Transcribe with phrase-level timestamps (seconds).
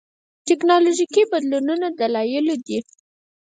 [0.45, 2.79] ټېکنالوژيکي بدلون دلایلو دي.